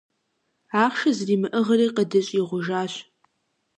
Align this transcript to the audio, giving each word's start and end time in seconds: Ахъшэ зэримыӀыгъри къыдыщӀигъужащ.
Ахъшэ 0.83 1.11
зэримыӀыгъри 1.17 1.87
къыдыщӀигъужащ. 1.95 2.93